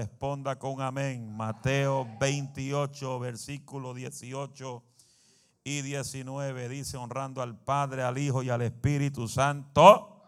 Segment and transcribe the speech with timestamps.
[0.00, 1.36] Responda con amén.
[1.36, 4.82] Mateo 28, versículo 18
[5.62, 10.22] y 19 dice, honrando al Padre, al Hijo y al Espíritu Santo.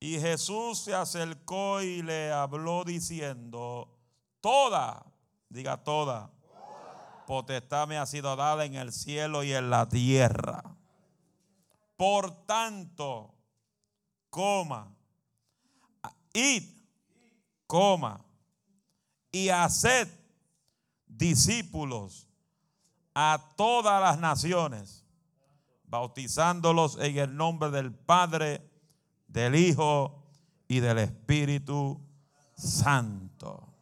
[0.00, 3.94] Y Jesús se acercó y le habló diciendo,
[4.40, 5.04] toda,
[5.50, 6.30] diga toda,
[7.26, 10.64] potestad me ha sido dada en el cielo y en la tierra.
[11.98, 13.34] Por tanto,
[14.30, 14.90] coma,
[16.32, 16.75] id
[17.66, 18.24] coma,
[19.32, 20.08] y haced
[21.06, 22.28] discípulos
[23.14, 25.04] a todas las naciones,
[25.84, 28.70] bautizándolos en el nombre del Padre,
[29.28, 30.22] del Hijo
[30.68, 32.00] y del Espíritu
[32.56, 33.72] Santo.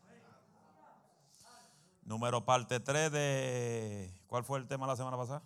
[2.03, 4.21] Número parte 3 de...
[4.27, 5.43] ¿Cuál fue el tema la semana pasada?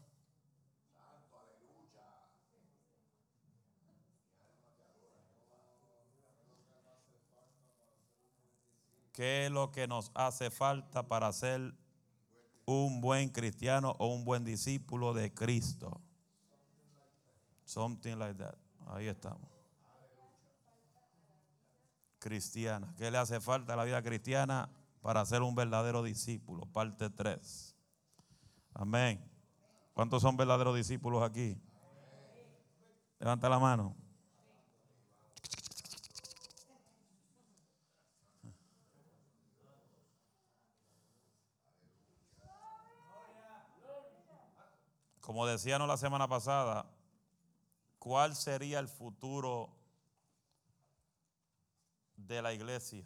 [9.19, 11.75] ¿Qué es lo que nos hace falta para ser
[12.67, 16.01] un buen cristiano o un buen discípulo de Cristo?
[17.65, 18.55] Something like that.
[18.87, 19.51] Ahí estamos.
[22.21, 22.95] Cristiana.
[22.97, 24.71] ¿Qué le hace falta a la vida cristiana
[25.03, 26.67] para ser un verdadero discípulo?
[26.67, 27.75] Parte 3.
[28.73, 29.21] Amén.
[29.95, 31.61] ¿Cuántos son verdaderos discípulos aquí?
[33.19, 33.97] Levanta la mano.
[45.29, 46.87] Como decíamos la semana pasada,
[47.99, 49.69] ¿cuál sería el futuro
[52.17, 53.05] de la iglesia?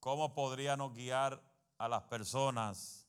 [0.00, 1.40] ¿Cómo podríamos guiar
[1.78, 3.06] a las personas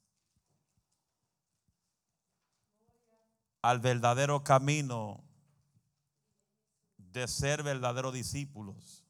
[3.64, 5.24] al verdadero camino
[6.96, 9.09] de ser verdaderos discípulos?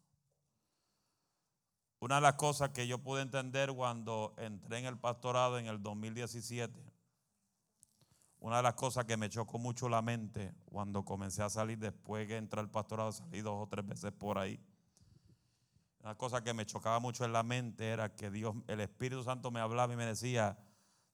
[2.01, 5.83] Una de las cosas que yo pude entender cuando entré en el pastorado en el
[5.83, 6.79] 2017,
[8.39, 12.25] una de las cosas que me chocó mucho la mente cuando comencé a salir después
[12.25, 14.57] que entré al pastorado, salí dos o tres veces por ahí.
[16.01, 19.51] Una cosa que me chocaba mucho en la mente era que Dios, el Espíritu Santo
[19.51, 20.57] me hablaba y me decía,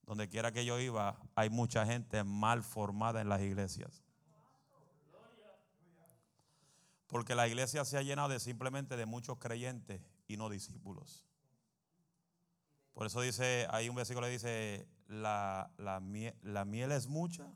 [0.03, 4.03] donde quiera que yo iba, hay mucha gente mal formada en las iglesias.
[7.07, 11.25] Porque la iglesia se ha llenado de simplemente de muchos creyentes y no discípulos.
[12.93, 17.51] Por eso dice, hay un versículo que dice, la, la, miel, es mucha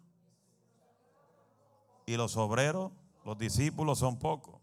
[2.06, 2.92] y los obreros,
[3.24, 4.60] los discípulos son pocos.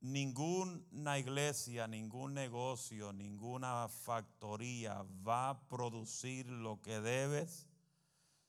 [0.00, 7.68] Ninguna iglesia, ningún negocio, ninguna factoría va a producir lo que debes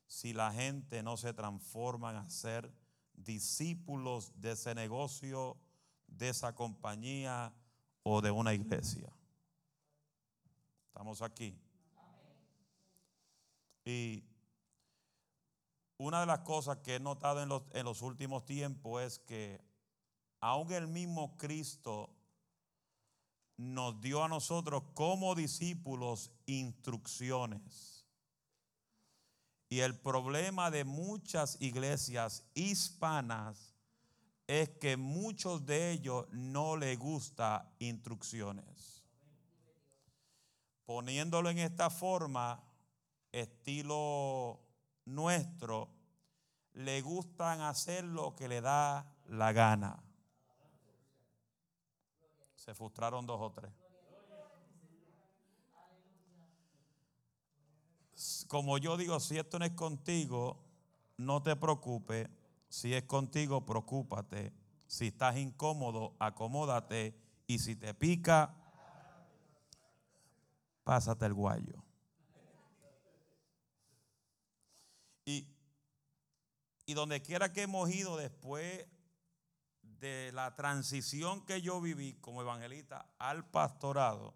[0.07, 2.73] si la gente no se transforma en ser
[3.13, 5.57] discípulos de ese negocio
[6.17, 7.53] de esa compañía
[8.03, 9.11] o de una iglesia.
[10.87, 11.57] Estamos aquí.
[13.85, 14.23] Y
[15.97, 19.61] una de las cosas que he notado en los, en los últimos tiempos es que
[20.39, 22.09] aún el mismo Cristo
[23.57, 28.05] nos dio a nosotros como discípulos instrucciones.
[29.69, 33.72] Y el problema de muchas iglesias hispanas
[34.61, 39.03] es que muchos de ellos no les gusta instrucciones.
[40.85, 42.61] Poniéndolo en esta forma,
[43.31, 44.59] estilo
[45.05, 45.89] nuestro,
[46.73, 50.03] le gustan hacer lo que le da la gana.
[52.55, 53.71] Se frustraron dos o tres.
[58.47, 60.63] Como yo digo, si esto no es contigo,
[61.17, 62.29] no te preocupes
[62.73, 64.51] si es contigo, preocúpate.
[64.87, 67.15] Si estás incómodo, acomódate.
[67.45, 68.55] Y si te pica,
[70.83, 71.83] pásate el guayo.
[75.23, 75.47] Y,
[76.87, 78.87] y donde quiera que hemos ido después
[79.83, 84.33] de la transición que yo viví como evangelista al pastorado,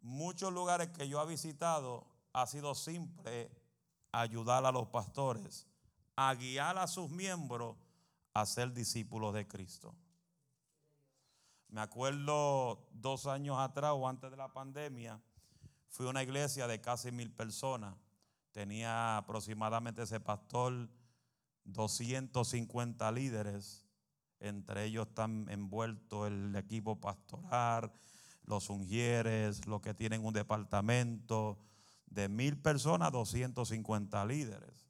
[0.00, 3.50] muchos lugares que yo he visitado ha sido simple
[4.12, 5.66] ayudar a los pastores
[6.16, 7.76] a guiar a sus miembros
[8.32, 9.94] a ser discípulos de Cristo.
[11.68, 15.20] Me acuerdo dos años atrás o antes de la pandemia,
[15.88, 17.96] fui a una iglesia de casi mil personas.
[18.52, 20.88] Tenía aproximadamente ese pastor
[21.64, 23.84] 250 líderes.
[24.38, 27.92] Entre ellos están envueltos el equipo pastoral,
[28.44, 31.58] los ungieres, los que tienen un departamento.
[32.06, 34.83] De mil personas, 250 líderes.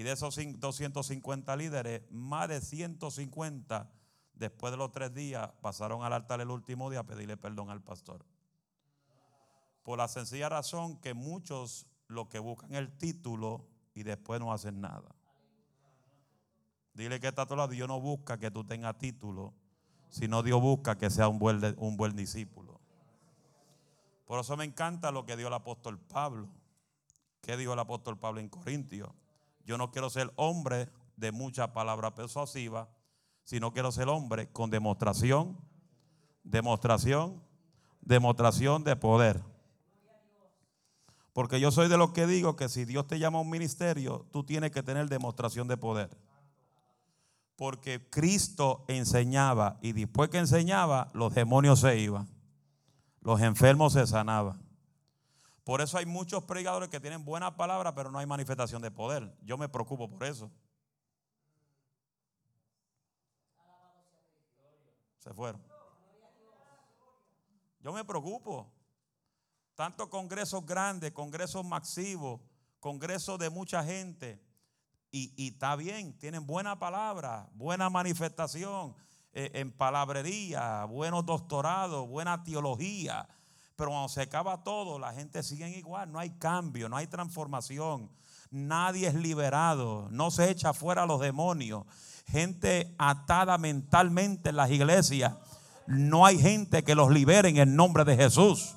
[0.00, 3.90] Y de esos 250 líderes, más de 150
[4.32, 7.82] después de los tres días pasaron al altar el último día a pedirle perdón al
[7.82, 8.24] pastor.
[9.82, 14.80] Por la sencilla razón que muchos lo que buscan el título y después no hacen
[14.80, 15.14] nada.
[16.94, 19.52] Dile que está a tu lado, Dios no busca que tú tengas título,
[20.08, 22.80] sino Dios busca que sea un buen, un buen discípulo.
[24.24, 26.48] Por eso me encanta lo que dio el apóstol Pablo.
[27.42, 29.10] ¿Qué dijo el apóstol Pablo en Corintios?
[29.70, 32.88] Yo no quiero ser hombre de mucha palabra persuasiva,
[33.44, 35.56] sino quiero ser hombre con demostración,
[36.42, 37.40] demostración,
[38.00, 39.44] demostración de poder.
[41.32, 44.26] Porque yo soy de los que digo que si Dios te llama a un ministerio,
[44.32, 46.10] tú tienes que tener demostración de poder.
[47.54, 52.28] Porque Cristo enseñaba y después que enseñaba, los demonios se iban.
[53.20, 54.60] Los enfermos se sanaban.
[55.70, 59.32] Por eso hay muchos predicadores que tienen buenas palabras, pero no hay manifestación de poder.
[59.40, 60.50] Yo me preocupo por eso.
[65.20, 65.62] Se fueron.
[67.78, 68.68] Yo me preocupo.
[69.76, 72.40] Tanto congresos grandes, congresos masivos,
[72.80, 74.42] congresos de mucha gente.
[75.12, 78.96] Y, está bien, tienen buena palabra, buena manifestación
[79.32, 83.28] eh, en palabrería, buenos doctorados, buena teología.
[83.80, 88.10] Pero cuando se acaba todo, la gente sigue igual, no hay cambio, no hay transformación.
[88.50, 91.84] Nadie es liberado, no se echa fuera los demonios.
[92.26, 95.32] Gente atada mentalmente en las iglesias.
[95.86, 98.74] No hay gente que los libere en el nombre de Jesús.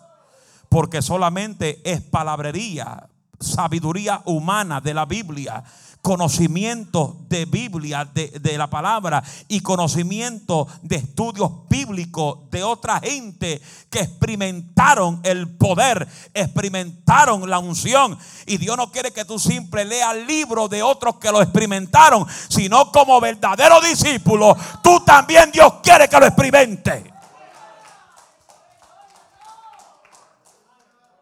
[0.69, 3.09] Porque solamente es palabrería,
[3.41, 5.65] sabiduría humana de la Biblia
[6.03, 14.01] conocimiento de Biblia, de, la palabra y conocimiento de estudios bíblicos de otra gente que
[14.01, 18.19] experimentaron el poder, experimentaron la unción.
[18.45, 22.91] Y Dios no quiere que tú simple leas libros de otros que lo experimentaron, sino
[22.91, 27.13] como verdadero discípulo, tú también Dios quiere que lo experimente.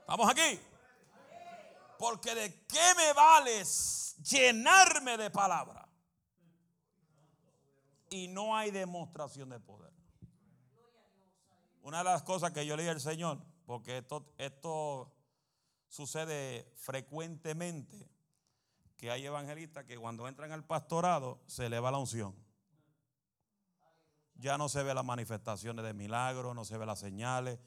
[0.08, 0.60] Vamos aquí.
[2.00, 5.88] Porque de qué me vales llenarme de palabra.
[8.10, 9.94] Y no hay demostración de poder.
[11.82, 15.12] Una de las cosas que yo leí al Señor, porque esto, esto
[15.88, 18.10] sucede frecuentemente,
[18.98, 22.36] que hay evangelistas que cuando entran al pastorado se le va la unción.
[24.36, 27.60] Ya no se ve las manifestaciones de milagros, no se ve las señales.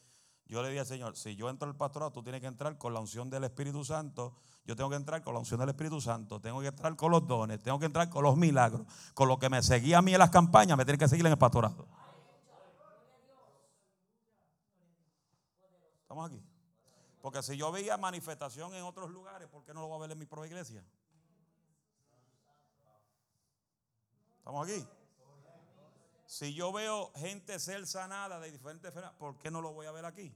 [0.46, 2.94] Yo le dije al Señor, si yo entro al pastorado, tú tienes que entrar con
[2.94, 4.36] la unción del Espíritu Santo
[4.66, 7.26] yo tengo que entrar con la unción del Espíritu Santo, tengo que entrar con los
[7.26, 10.18] dones, tengo que entrar con los milagros, con lo que me seguía a mí en
[10.18, 11.86] las campañas, me tiene que seguir en el pastorado.
[16.00, 16.42] Estamos aquí.
[17.20, 20.12] Porque si yo veía manifestación en otros lugares, ¿por qué no lo voy a ver
[20.12, 20.84] en mi propia iglesia?
[24.38, 24.86] Estamos aquí.
[26.26, 29.92] Si yo veo gente ser sanada de diferentes enfermedades, ¿por qué no lo voy a
[29.92, 30.34] ver aquí?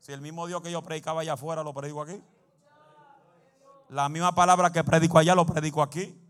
[0.00, 2.22] Si el mismo Dios que yo predicaba allá afuera lo predico aquí.
[3.88, 6.20] La misma palabra que predico allá lo predico aquí.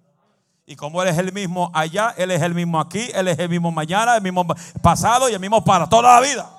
[0.67, 3.49] Y como Él es el mismo allá, Él es el mismo aquí, Él es el
[3.49, 4.45] mismo mañana, el mismo
[4.83, 6.51] pasado y el mismo para toda la vida.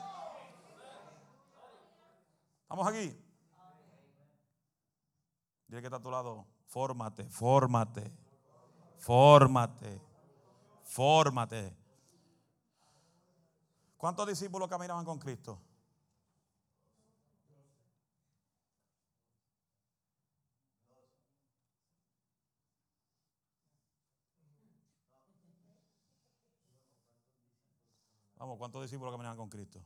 [2.63, 3.17] ¿Estamos aquí?
[5.67, 6.45] Dile que está a tu lado.
[6.67, 8.11] Fórmate, fórmate,
[8.97, 10.01] fórmate,
[10.83, 11.75] fórmate.
[13.97, 15.59] ¿Cuántos discípulos caminaban con Cristo?
[28.37, 29.81] Vamos, ¿cuántos discípulos caminaban con Cristo?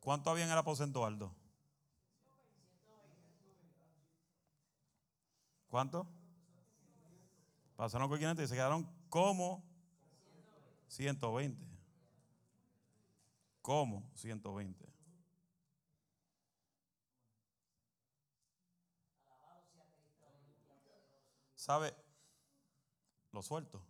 [0.00, 1.34] ¿Cuánto había en el aposento alto?
[5.68, 6.06] ¿Cuánto?
[7.74, 9.64] Pasaron con 500 y se quedaron como
[10.88, 11.73] 120.
[13.64, 14.06] ¿Cómo?
[14.12, 14.86] 120.
[21.54, 21.96] ¿Sabe?
[23.32, 23.82] Lo suelto.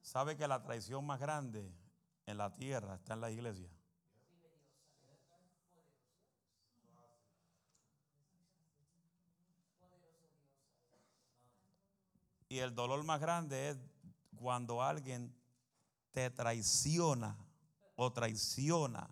[0.00, 1.70] ¿Sabe que la traición más grande
[2.24, 3.68] en la tierra está en la iglesia?
[12.48, 13.78] Y el dolor más grande es
[14.36, 15.36] cuando alguien
[16.12, 17.41] te traiciona
[18.04, 19.08] o traiciona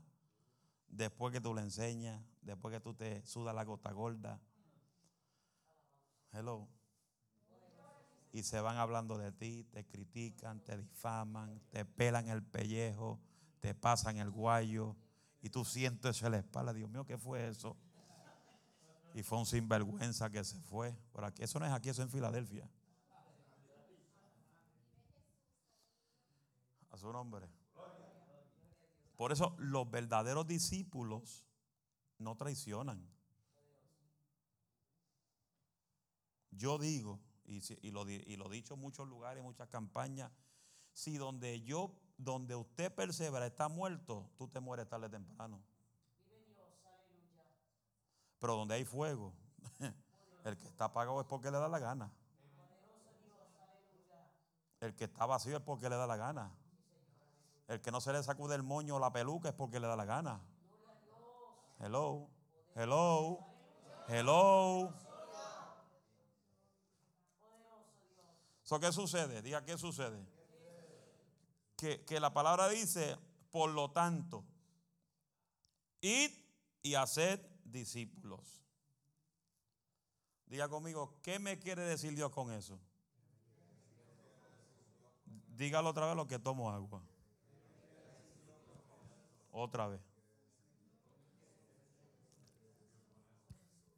[0.89, 4.41] después que tú le enseñas, después que tú te sudas la gota gorda.
[6.33, 6.69] Hello.
[8.33, 13.19] y se van hablando de ti, te critican, te difaman, te pelan el pellejo,
[13.59, 14.97] te pasan el guayo
[15.43, 16.73] y tú sientes eso en la espalda.
[16.73, 17.77] Dios mío, ¿qué fue eso?
[19.15, 20.97] Y fue un sinvergüenza que se fue.
[21.11, 22.71] Por aquí, eso no es aquí, eso es en Filadelfia.
[26.93, 27.60] A su nombre.
[29.21, 31.45] Por eso los verdaderos discípulos
[32.17, 33.07] no traicionan.
[36.51, 40.33] Yo digo, y, lo, he dicho en muchos lugares, en muchas campañas,
[40.95, 45.63] si donde yo, donde usted persevera está muerto, tú te mueres tarde temprano.
[48.39, 49.35] Pero donde hay fuego,
[50.47, 52.11] el que está apagado es porque le da la gana.
[54.81, 56.57] El que está vacío es porque le da la gana.
[57.71, 59.95] El que no se le sacude el moño o la peluca es porque le da
[59.95, 60.41] la gana.
[61.79, 62.29] Hello,
[62.75, 63.39] hello,
[64.09, 64.93] hello.
[68.81, 69.41] ¿Qué sucede?
[69.41, 70.21] Diga, ¿qué sucede?
[71.77, 73.17] Que, que la palabra dice,
[73.53, 74.45] por lo tanto,
[76.01, 76.33] id
[76.83, 78.65] y haced discípulos.
[80.47, 82.81] Diga conmigo, ¿qué me quiere decir Dios con eso?
[85.51, 87.01] Dígalo otra vez lo que tomo agua.
[89.51, 90.01] Otra vez.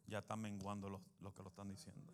[0.07, 1.01] Ya están menguando los,
[1.35, 2.13] que lo están diciendo.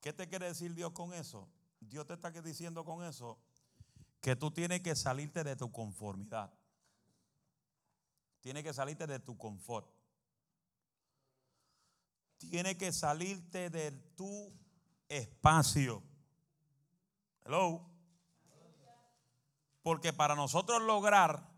[0.00, 1.48] ¿Qué te quiere decir Dios con eso?
[1.80, 3.38] Dios te está diciendo con eso
[4.20, 6.52] que tú tienes que salirte de tu conformidad.
[8.40, 9.88] Tienes que salirte de tu confort.
[12.38, 14.52] Tienes que salirte de tu
[15.08, 16.02] espacio.
[17.44, 17.89] Hello.
[19.82, 21.48] Porque para nosotros lograr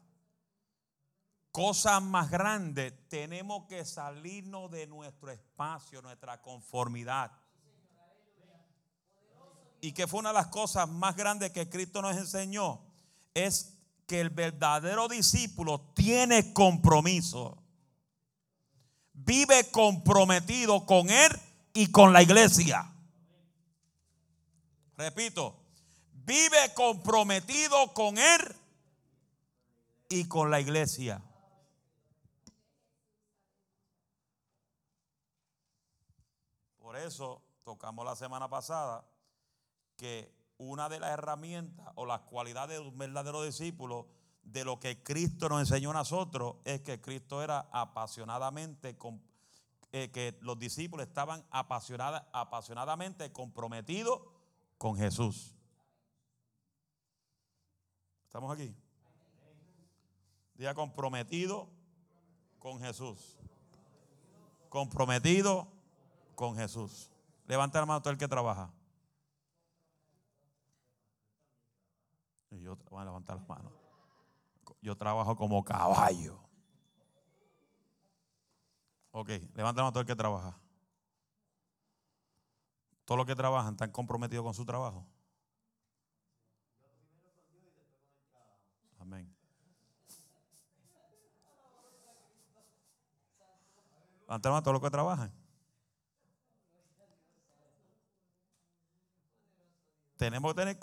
[1.51, 7.33] cosas más grandes, tenemos que salirnos de nuestro espacio, nuestra conformidad.
[9.81, 12.81] Y que fue una de las cosas más grandes que Cristo nos enseñó,
[13.35, 13.77] es
[14.07, 17.63] que el verdadero discípulo tiene compromiso.
[19.13, 21.33] Vive comprometido con Él
[21.75, 22.91] y con la iglesia.
[24.97, 25.62] Repito,
[26.25, 28.57] vive comprometido con Él
[30.09, 31.23] y con la iglesia.
[36.79, 39.05] Por eso tocamos la semana pasada
[39.97, 44.09] que una de las herramientas o las cualidades de un verdadero discípulo
[44.43, 48.97] de lo que Cristo nos enseñó a nosotros es que Cristo era apasionadamente,
[49.93, 54.21] eh, que los discípulos estaban apasionada, apasionadamente comprometidos
[54.79, 55.55] con Jesús.
[58.33, 58.75] ¿Estamos aquí?
[60.55, 61.69] Día comprometido
[62.59, 63.37] con Jesús.
[64.71, 65.69] Comprometido
[66.35, 67.11] con Jesús.
[67.45, 68.73] Levanta la mano todo el que trabaja.
[72.49, 73.75] Y yo voy a levantar las manos.
[74.81, 76.41] Yo trabajo como caballo.
[79.11, 80.59] Ok, levanta la mano todo el que trabaja.
[83.05, 85.07] Todos los que trabajan están comprometidos con su trabajo.
[89.03, 89.29] Amén.
[94.33, 95.31] Levanta la mano todos los que trabajan.
[100.17, 100.79] tenemos que tener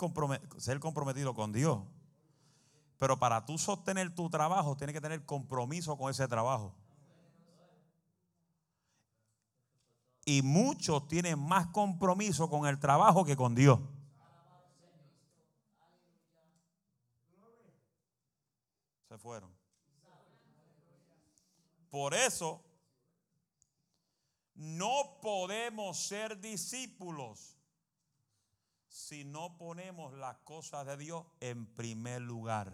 [0.58, 1.80] ser comprometidos con Dios.
[2.98, 6.76] Pero para tú sostener tu trabajo, tienes que tener compromiso con ese trabajo.
[10.26, 13.80] Y muchos tienen más compromiso con el trabajo que con Dios.
[19.08, 19.50] Se fueron.
[21.88, 22.62] Por eso,
[24.60, 27.56] no podemos ser discípulos
[28.88, 32.70] si no ponemos las cosas de Dios en primer lugar.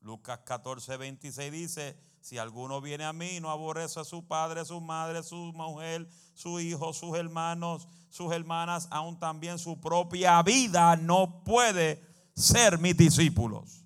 [0.00, 4.80] Lucas 14, 26 dice, si alguno viene a mí no aborrece a su padre, su
[4.80, 11.42] madre, su mujer, su hijo, sus hermanos, sus hermanas, aún también su propia vida, no
[11.42, 12.00] puede
[12.36, 13.83] ser mis discípulos.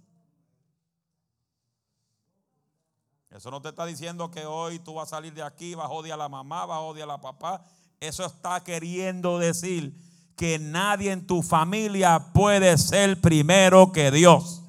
[3.38, 5.92] Eso no te está diciendo que hoy tú vas a salir de aquí, vas a
[5.92, 7.64] odiar a la mamá, vas a odiar a la papá,
[8.00, 9.95] eso está queriendo decir
[10.37, 14.64] que nadie en tu familia puede ser primero que Dios.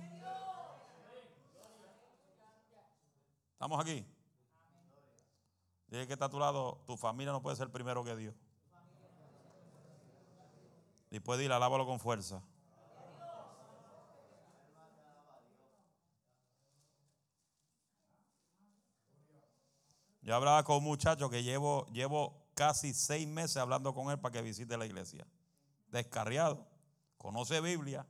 [3.53, 4.05] ¿Estamos aquí?
[5.87, 8.35] Dije que está a tu lado, tu familia no puede ser primero que Dios.
[11.09, 12.43] Y puede ir, alábalo con fuerza.
[20.21, 24.33] Yo hablaba con un muchacho que llevo, llevo casi seis meses hablando con él para
[24.33, 25.25] que visite la iglesia.
[25.87, 26.67] Descarriado.
[27.17, 28.05] Conoce Biblia.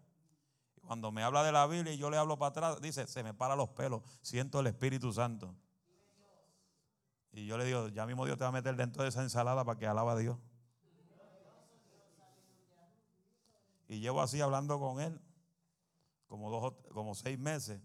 [0.81, 3.33] Cuando me habla de la Biblia y yo le hablo para atrás, dice, se me
[3.33, 4.01] para los pelos.
[4.21, 5.55] Siento el Espíritu Santo.
[7.31, 9.63] Y yo le digo, ya mismo Dios te va a meter dentro de esa ensalada
[9.63, 10.37] para que alaba a Dios.
[13.87, 15.19] Y llevo así hablando con él,
[16.27, 17.81] como, dos, como seis meses.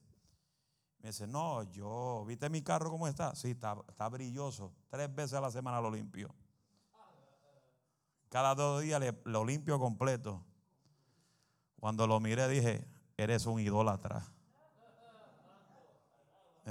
[1.05, 3.35] Me dice, no, yo, ¿viste mi carro cómo está?
[3.35, 4.73] Sí, está, está brilloso.
[4.89, 6.35] Tres veces a la semana lo limpio.
[8.31, 10.43] Cada dos días lo limpio completo.
[11.79, 14.25] Cuando lo miré dije, eres un idólatra.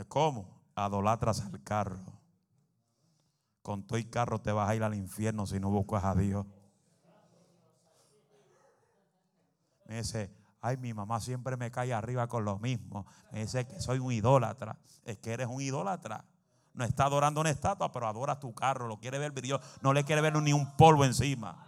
[0.08, 0.64] ¿Cómo?
[0.74, 2.00] Adolatras al carro.
[3.62, 6.44] Con todo y carro te vas a ir al infierno si no buscas a Dios.
[9.86, 13.06] Me dice, ay, mi mamá siempre me cae arriba con lo mismo.
[13.32, 14.80] Me dice que soy un idólatra.
[15.04, 16.24] Es que eres un idólatra.
[16.74, 18.88] No está adorando una estatua, pero adora tu carro.
[18.88, 19.60] Lo quiere ver Dios.
[19.82, 21.68] No le quiere ver ni un polvo encima.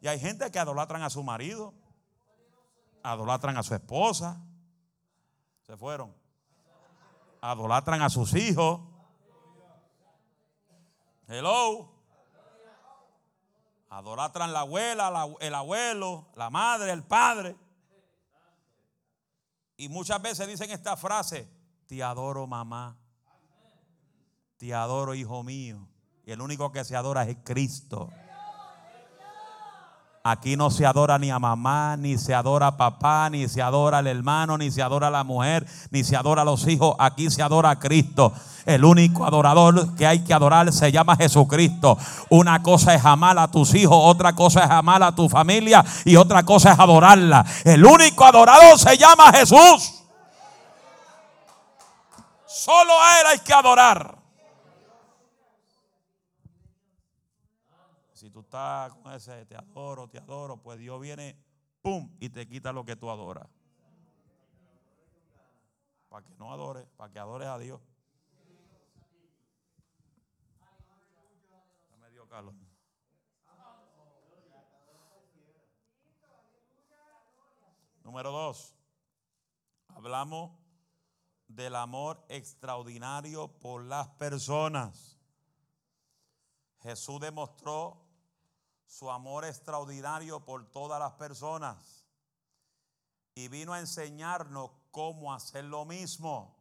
[0.00, 1.74] Y hay gente que adolatran a su marido.
[3.02, 4.40] Adolatran a su esposa.
[5.66, 6.14] Se fueron.
[7.40, 8.82] Adolatran a sus hijos.
[11.26, 11.90] Hello.
[13.90, 17.56] Adoratran la abuela, el abuelo, la madre, el padre.
[19.76, 21.48] Y muchas veces dicen esta frase,
[21.86, 22.96] te adoro mamá,
[24.56, 25.88] te adoro hijo mío.
[26.24, 28.10] Y el único que se adora es Cristo.
[30.26, 33.98] Aquí no se adora ni a mamá, ni se adora a papá, ni se adora
[33.98, 36.96] al hermano, ni se adora a la mujer, ni se adora a los hijos.
[36.98, 38.32] Aquí se adora a Cristo.
[38.64, 41.98] El único adorador que hay que adorar se llama Jesucristo.
[42.30, 46.16] Una cosa es amar a tus hijos, otra cosa es amar a tu familia y
[46.16, 47.44] otra cosa es adorarla.
[47.62, 50.04] El único adorador se llama Jesús.
[52.46, 54.23] Solo a Él hay que adorar.
[58.54, 61.36] Con ese te adoro, te adoro, pues Dios viene,
[61.82, 62.08] ¡pum!
[62.20, 63.48] y te quita lo que tú adoras.
[66.08, 67.80] Para que no adores, para que adores a Dios.
[78.04, 78.76] Número dos,
[79.88, 80.52] hablamos
[81.48, 85.18] del amor extraordinario por las personas.
[86.82, 88.03] Jesús demostró
[88.86, 92.06] su amor extraordinario por todas las personas
[93.34, 96.56] y vino a enseñarnos cómo hacer lo mismo.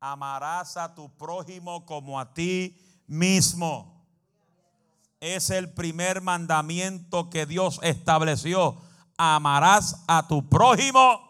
[0.00, 4.04] Amarás a tu prójimo como a ti mismo.
[5.20, 8.76] Es el primer mandamiento que Dios estableció.
[9.16, 11.24] Amarás a tu prójimo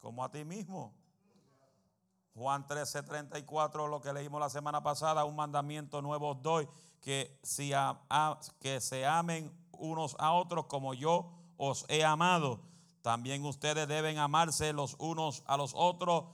[0.00, 0.92] como a ti mismo.
[2.34, 6.68] Juan 13, 34, lo que leímos la semana pasada, un mandamiento nuevo doy,
[7.00, 7.72] que, si
[8.60, 12.60] que se amen unos a otros como yo os he amado.
[13.02, 16.24] También ustedes deben amarse los unos a los otros.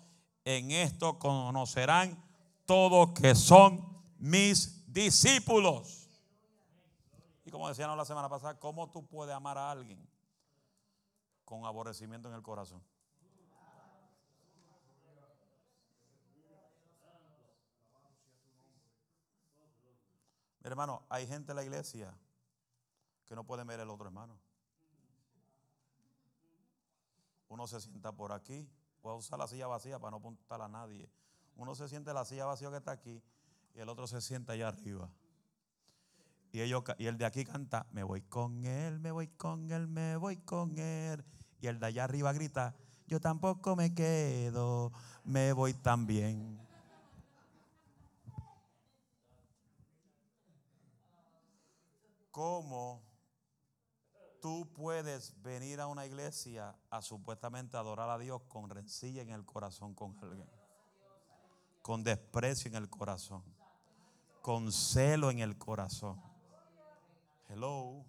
[0.45, 2.23] En esto conocerán
[2.65, 3.85] todos que son
[4.19, 6.09] mis discípulos.
[7.45, 10.05] Y como decíamos la semana pasada, ¿cómo tú puedes amar a alguien
[11.45, 12.83] con aborrecimiento en el corazón?
[20.73, 22.13] Hermano, hay gente en la iglesia
[23.27, 24.39] que no puede ver el otro hermano.
[27.49, 28.69] Uno se sienta por aquí,
[29.01, 31.09] puede usar la silla vacía para no apuntar a nadie.
[31.57, 33.23] Uno se siente en la silla vacía que está aquí
[33.75, 35.09] y el otro se sienta allá arriba.
[36.53, 39.87] Y, ellos, y el de aquí canta, me voy con él, me voy con él,
[39.87, 41.25] me voy con él.
[41.61, 42.75] Y el de allá arriba grita,
[43.07, 44.93] yo tampoco me quedo,
[45.25, 46.66] me voy también.
[52.37, 53.03] ¿Cómo
[54.43, 59.47] tú puedes venir a una iglesia a supuestamente adorar a Dios con rencilla en el
[59.47, 60.47] corazón con alguien?
[61.81, 63.43] con desprecio en el corazón,
[64.43, 66.21] con celo en el corazón.
[67.49, 68.05] Hello.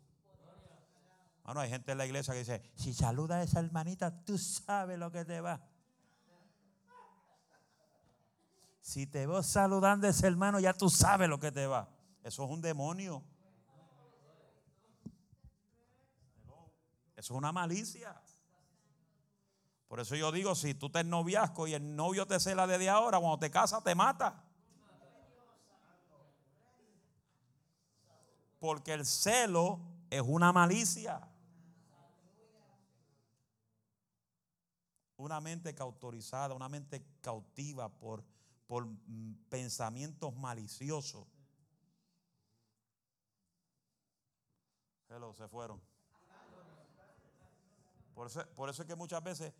[1.45, 4.99] Bueno, hay gente en la iglesia que dice, si saluda a esa hermanita, tú sabes
[4.99, 5.61] lo que te va.
[8.81, 11.87] Si te veo saludando a ese hermano, ya tú sabes lo que te va.
[12.25, 13.23] Eso es un demonio.
[17.17, 18.15] Eso es una malicia.
[19.87, 23.19] Por eso yo digo, si tú te noviazgo y el novio te cela desde ahora,
[23.19, 24.43] cuando te casas te mata.
[28.59, 29.79] Porque el celo
[30.11, 31.27] es una malicia.
[35.15, 38.23] Una mente cautorizada, una mente cautiva por,
[38.67, 38.87] por
[39.49, 41.25] pensamientos maliciosos.
[45.09, 45.86] Hello, se fueron.
[48.17, 49.53] Por eso, por eso es que muchas veces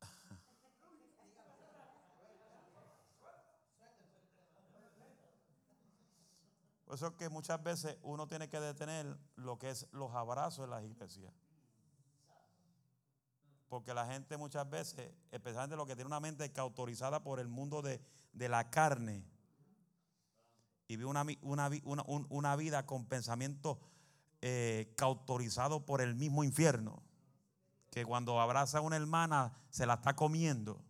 [6.84, 10.62] Por eso es que muchas veces uno tiene que detener lo que es los abrazos
[10.62, 11.34] en las iglesias.
[13.68, 17.82] Porque la gente muchas veces, especialmente los que tienen una mente cautorizada por el mundo
[17.82, 18.00] de,
[18.32, 19.24] la carne,
[20.86, 23.78] y vive una, una, vida con pensamientos
[24.42, 27.02] eh, cautorizados por el mismo infierno,
[27.90, 30.82] que cuando abraza a una hermana se la está comiendo.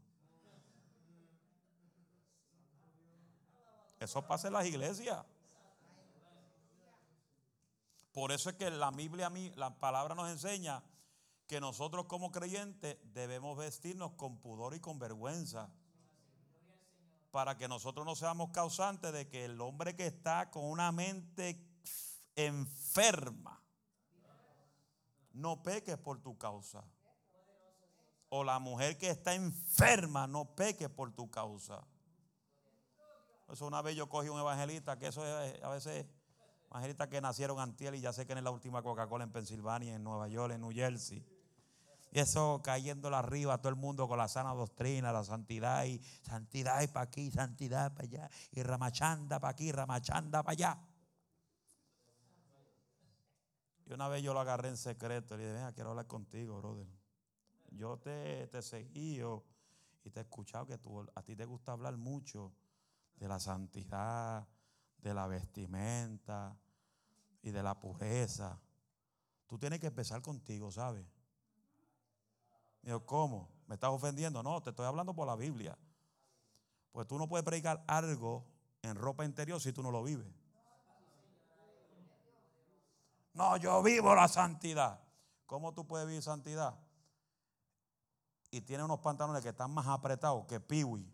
[4.00, 5.24] Eso pasa en las iglesias.
[8.12, 10.82] Por eso es que la Biblia, la palabra nos enseña
[11.46, 15.70] que nosotros como creyentes debemos vestirnos con pudor y con vergüenza.
[17.30, 21.62] Para que nosotros no seamos causantes de que el hombre que está con una mente
[22.36, 23.62] enferma
[25.32, 26.84] no peque por tu causa.
[28.28, 31.86] O la mujer que está enferma no peque por tu causa.
[33.48, 36.06] Eso una vez yo cogí un evangelista que eso a veces
[36.70, 40.04] Evangelistas que nacieron antiel y ya sé que en la última Coca-Cola en Pensilvania, en
[40.04, 41.24] Nueva York, en New Jersey.
[42.12, 46.82] Y eso cayéndolo arriba, todo el mundo con la sana doctrina, la santidad y santidad
[46.82, 50.78] y para aquí, santidad para allá, y ramachanda para aquí, ramachanda para allá.
[53.86, 56.58] Y una vez yo lo agarré en secreto y le dije, venga, quiero hablar contigo,
[56.58, 56.88] brother.
[57.70, 59.20] Yo te, te seguí
[60.02, 62.52] y te he escuchado que tú, a ti te gusta hablar mucho
[63.16, 64.46] de la santidad,
[64.98, 66.56] de la vestimenta
[67.42, 68.60] y de la pureza.
[69.46, 71.06] Tú tienes que empezar contigo, ¿sabes?
[72.82, 73.48] Digo, ¿cómo?
[73.66, 74.42] ¿Me estás ofendiendo?
[74.42, 75.78] No, te estoy hablando por la Biblia.
[76.90, 78.46] Pues tú no puedes predicar algo
[78.82, 80.26] en ropa interior si tú no lo vives.
[83.36, 84.98] No, yo vivo la santidad.
[85.44, 86.74] ¿Cómo tú puedes vivir santidad?
[88.50, 91.12] Y tiene unos pantalones que están más apretados que piwi.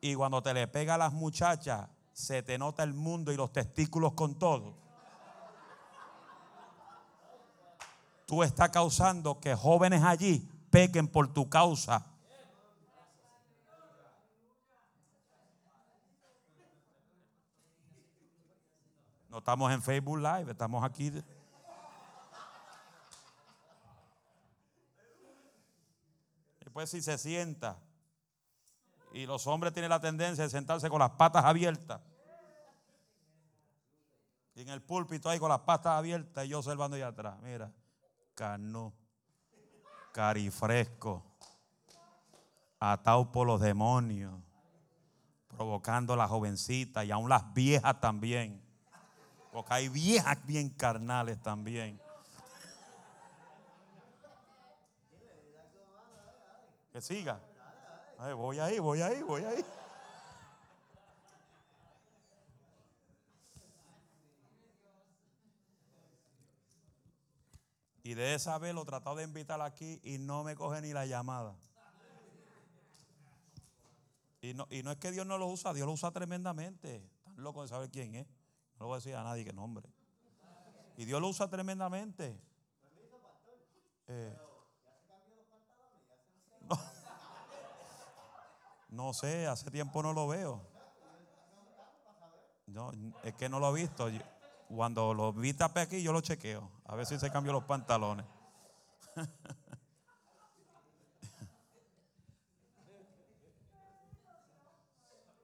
[0.00, 3.52] Y cuando te le pega a las muchachas, se te nota el mundo y los
[3.52, 4.76] testículos con todo.
[8.24, 12.06] Tú estás causando que jóvenes allí pequen por tu causa.
[19.38, 21.12] Estamos en Facebook Live, estamos aquí.
[26.60, 27.78] Después si se sienta
[29.12, 32.00] y los hombres tienen la tendencia de sentarse con las patas abiertas.
[34.54, 37.38] Y en el púlpito ahí con las patas abiertas y yo observando allá atrás.
[37.40, 37.72] Mira,
[38.34, 38.92] cano,
[40.12, 41.24] carifresco,
[42.80, 44.34] atado por los demonios,
[45.46, 48.67] provocando a las jovencitas y aún las viejas también.
[49.52, 52.00] Porque hay viejas bien carnales también.
[56.92, 57.40] Que siga
[58.34, 59.64] voy ahí, voy ahí, voy ahí.
[68.02, 71.04] Y de esa vez lo tratado de invitar aquí y no me coge ni la
[71.04, 71.54] llamada.
[74.40, 77.04] Y no, y no es que Dios no lo usa, Dios lo usa tremendamente.
[77.18, 78.26] Están locos de saber quién es.
[78.78, 79.88] No lo voy a decir a nadie que nombre.
[80.96, 82.38] Y Dios lo usa tremendamente.
[84.06, 84.36] Eh,
[88.88, 89.12] no.
[89.12, 90.60] Sé, hace tiempo no lo veo.
[92.66, 94.08] No, es que no lo he visto.
[94.68, 96.70] Cuando lo vi tapé aquí, yo lo chequeo.
[96.84, 98.26] A ver si se cambió los pantalones.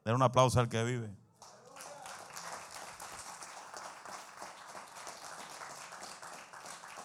[0.05, 1.24] Den un aplauso al que vive.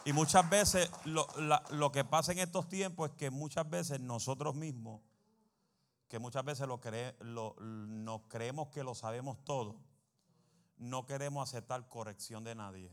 [0.09, 1.27] Y muchas veces lo,
[1.69, 5.01] lo, que pasa en estos tiempos es que muchas veces nosotros mismos
[6.07, 9.75] que muchas veces lo nos creemos que lo sabemos todo,
[10.77, 12.91] no queremos aceptar corrección de nadie.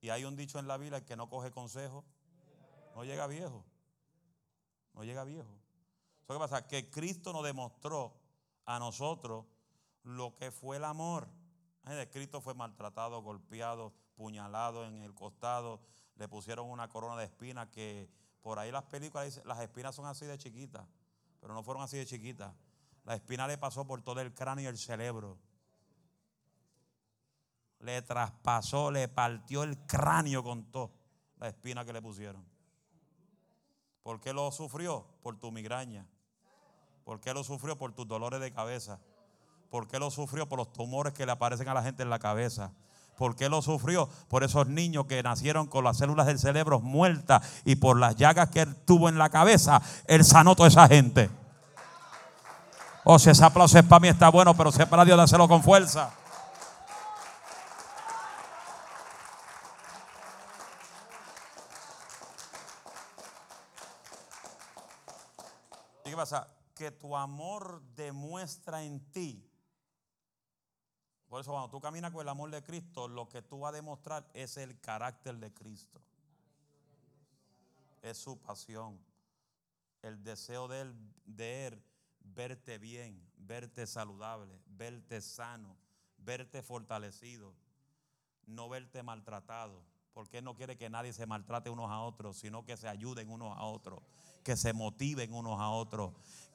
[0.00, 2.04] Y hay un dicho en la Biblia, el que no coge consejo,
[2.94, 3.64] no llega viejo.
[4.94, 5.58] No llega viejo.
[6.28, 6.64] ¿Qué pasa?
[6.64, 8.14] Que Cristo nos demostró
[8.66, 9.46] a nosotros
[10.04, 11.26] lo que fue el amor.
[12.12, 15.80] Cristo fue maltratado, golpeado, puñalado en el costado.
[16.16, 18.08] Le pusieron una corona de espinas que
[18.40, 20.86] por ahí las películas dicen, las espinas son así de chiquitas
[21.42, 22.54] pero no fueron así de chiquitas.
[23.04, 25.36] La espina le pasó por todo el cráneo y el cerebro.
[27.80, 30.92] Le traspasó, le partió el cráneo con todo
[31.38, 32.46] la espina que le pusieron.
[34.04, 35.04] ¿Por qué lo sufrió?
[35.20, 36.06] Por tu migraña.
[37.02, 37.76] ¿Por qué lo sufrió?
[37.76, 39.00] Por tus dolores de cabeza.
[39.68, 40.48] ¿Por qué lo sufrió?
[40.48, 42.72] Por los tumores que le aparecen a la gente en la cabeza.
[43.16, 44.08] ¿Por qué lo sufrió?
[44.28, 48.48] Por esos niños que nacieron con las células del cerebro muertas y por las llagas
[48.48, 51.30] que él tuvo en la cabeza, él sanó toda esa gente.
[53.04, 55.16] O oh, si ese aplauso es para mí está bueno, pero si es para Dios,
[55.16, 56.10] dáselo con fuerza.
[66.04, 66.46] ¿Y qué pasa?
[66.74, 69.51] Que tu amor demuestra en ti
[71.32, 73.76] por eso cuando tú caminas con el amor de Cristo, lo que tú vas a
[73.76, 75.98] demostrar es el carácter de Cristo.
[78.02, 79.00] Es su pasión.
[80.02, 81.82] El deseo de él, de él
[82.20, 85.74] verte bien, verte saludable, verte sano,
[86.18, 87.54] verte fortalecido,
[88.44, 89.82] no verte maltratado.
[90.14, 93.30] Porque Él no quiere que nadie se maltrate unos a otros, sino que se ayuden
[93.30, 94.00] unos a otros,
[94.44, 96.12] que se motiven unos a otros,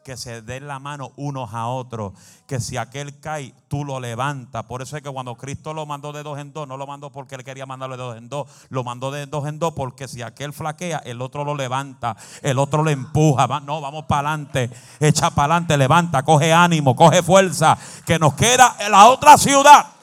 [0.08, 2.14] que se den la mano unos a otros,
[2.48, 4.64] que si aquel cae, tú lo levantas.
[4.66, 7.12] Por eso es que cuando Cristo lo mandó de dos en dos, no lo mandó
[7.12, 10.08] porque él quería mandarlo de dos en dos, lo mandó de dos en dos porque
[10.08, 13.48] si aquel flaquea, el otro lo levanta, el otro lo empuja.
[13.62, 18.78] no, vamos para adelante, echa para adelante, levanta, coge ánimo, coge fuerza, que nos queda
[18.80, 19.97] en la otra ciudad.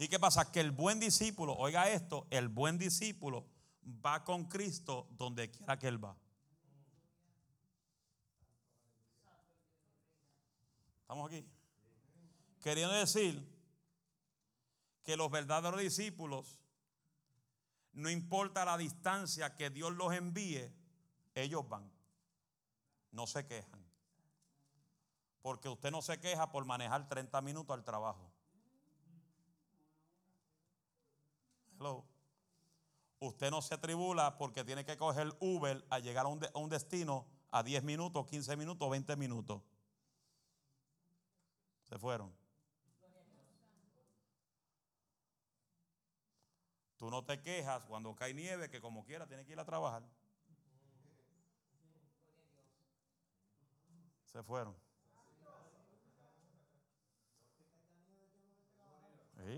[0.00, 0.50] ¿Y qué pasa?
[0.50, 3.44] Que el buen discípulo, oiga esto, el buen discípulo
[4.02, 6.16] va con Cristo donde quiera que Él va.
[11.02, 11.46] ¿Estamos aquí?
[12.62, 13.46] Queriendo decir
[15.02, 16.58] que los verdaderos discípulos,
[17.92, 20.72] no importa la distancia que Dios los envíe,
[21.34, 21.92] ellos van.
[23.12, 23.84] No se quejan.
[25.42, 28.32] Porque usted no se queja por manejar 30 minutos al trabajo.
[31.80, 32.04] Hello.
[33.20, 37.62] Usted no se tribula porque tiene que coger Uber a llegar a un, destino a
[37.62, 39.62] 10 minutos, 15 minutos, 20 minutos.
[41.84, 42.30] Se fueron.
[46.98, 50.02] Tú no te quejas cuando cae nieve que como quiera tiene que ir a trabajar.
[54.26, 54.76] Se fueron.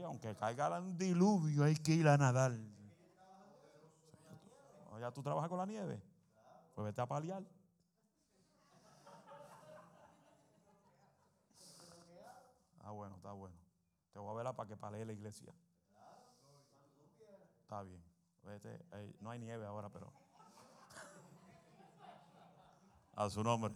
[0.04, 2.52] Aunque caiga un diluvio hay que ir a nadar
[5.02, 6.00] ya tú trabajas con la nieve.
[6.74, 7.42] Pues vete a paliar.
[12.84, 13.56] Ah, bueno, está bueno.
[14.12, 15.52] Te voy a ver para que palee la iglesia.
[17.62, 18.00] Está bien.
[19.20, 20.12] no hay nieve ahora, pero.
[23.16, 23.74] A su nombre.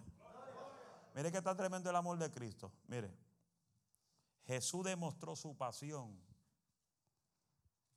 [1.15, 2.71] Mire que está tremendo el amor de Cristo.
[2.87, 3.26] Mire.
[4.47, 6.21] Jesús demostró su pasión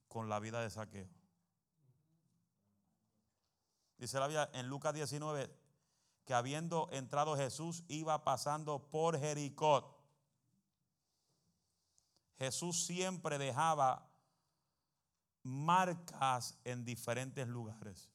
[0.08, 1.08] con la vida de saqueo.
[3.98, 5.54] Dice la Biblia en Lucas 19
[6.26, 9.98] que habiendo entrado Jesús iba pasando por Jericó.
[12.38, 14.08] Jesús siempre dejaba
[15.44, 18.10] marcas en diferentes lugares.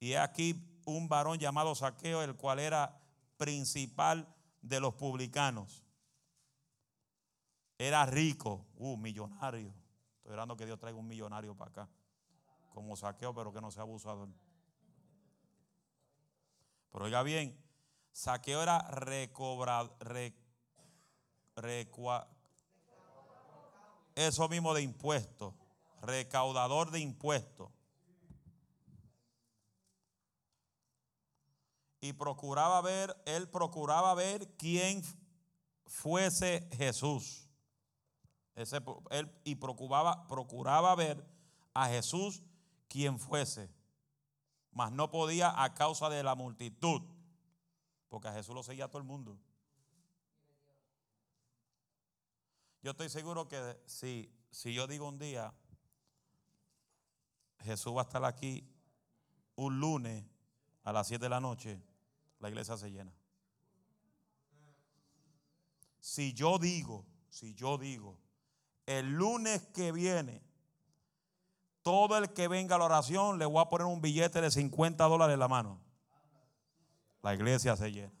[0.00, 3.00] Y aquí un varón llamado Saqueo, el cual era
[3.36, 4.26] principal
[4.62, 5.84] de los publicanos.
[7.78, 9.68] Era rico, uh, millonario.
[9.68, 11.88] Estoy esperando que Dios traiga un millonario para acá
[12.72, 14.28] como saqueo, pero que no sea abusador.
[16.90, 17.58] Pero oiga bien,
[18.12, 19.96] saqueo era recobrado,
[24.14, 25.54] eso mismo de impuestos,
[26.02, 27.70] recaudador de impuestos.
[32.02, 35.02] Y procuraba ver, él procuraba ver quién
[35.86, 37.48] fuese Jesús.
[38.56, 41.24] Ese, él, y procuraba, procuraba ver
[41.72, 42.42] a Jesús
[42.88, 43.70] quien fuese,
[44.72, 47.02] mas no podía a causa de la multitud,
[48.08, 49.38] porque a Jesús lo seguía todo el mundo.
[52.82, 55.54] Yo estoy seguro que si, si yo digo un día,
[57.60, 58.68] Jesús va a estar aquí
[59.54, 60.24] un lunes
[60.82, 61.80] a las 7 de la noche,
[62.42, 63.12] la iglesia se llena.
[66.00, 68.18] Si yo digo, si yo digo,
[68.84, 70.42] el lunes que viene
[71.82, 75.04] todo el que venga a la oración le voy a poner un billete de 50
[75.04, 75.80] dólares en la mano.
[77.22, 78.12] La iglesia se llena.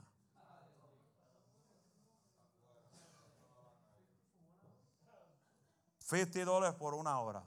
[6.08, 7.42] $50 dólares por una hora.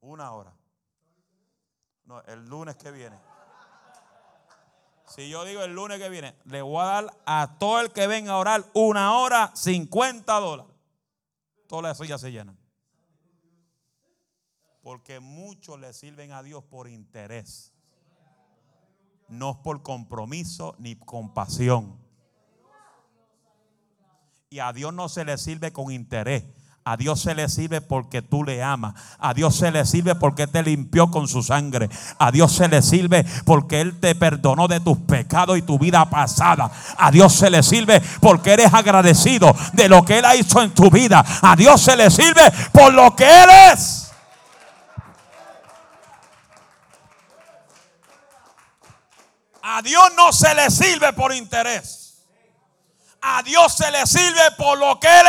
[0.00, 0.52] Una hora.
[2.04, 3.33] No, el lunes que viene.
[5.06, 8.06] Si yo digo el lunes que viene, le voy a dar a todo el que
[8.06, 10.72] venga a orar una hora 50 dólares.
[11.68, 12.58] Todas las sillas se llenan.
[14.82, 17.72] Porque muchos le sirven a Dios por interés.
[19.28, 21.98] No por compromiso ni compasión.
[24.50, 26.44] Y a Dios no se le sirve con interés.
[26.86, 28.94] A Dios se le sirve porque tú le amas.
[29.18, 31.88] A Dios se le sirve porque te limpió con su sangre.
[32.18, 36.04] A Dios se le sirve porque Él te perdonó de tus pecados y tu vida
[36.10, 36.70] pasada.
[36.98, 40.74] A Dios se le sirve porque eres agradecido de lo que Él ha hecho en
[40.74, 41.24] tu vida.
[41.40, 44.12] A Dios se le sirve por lo que eres.
[49.62, 52.22] A Dios no se le sirve por interés.
[53.22, 55.26] A Dios se le sirve por lo que Él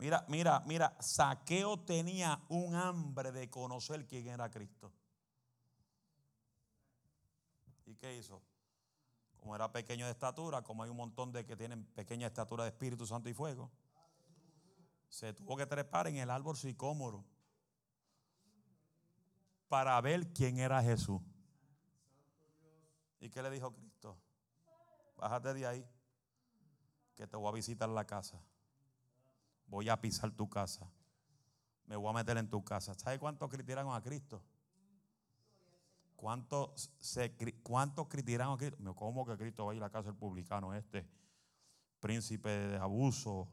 [0.00, 4.90] Mira, mira, mira, Saqueo tenía un hambre de conocer quién era Cristo.
[7.84, 8.40] ¿Y qué hizo?
[9.36, 12.70] Como era pequeño de estatura, como hay un montón de que tienen pequeña estatura de
[12.70, 13.70] Espíritu Santo y fuego,
[15.10, 17.22] se tuvo que trepar en el árbol sicómoro
[19.68, 21.20] para ver quién era Jesús.
[23.20, 24.16] ¿Y qué le dijo Cristo?
[25.18, 25.86] Bájate de ahí,
[27.14, 28.42] que te voy a visitar la casa
[29.70, 30.90] voy a pisar tu casa.
[31.86, 32.92] Me voy a meter en tu casa.
[32.94, 34.42] ¿Sabe cuántos criticaron a Cristo?
[36.16, 38.94] ¿Cuántos, se, ¿Cuántos criticaron a Cristo?
[38.94, 41.08] ¿Cómo que Cristo va a ir a la casa del publicano este?
[42.00, 43.48] Príncipe de abuso,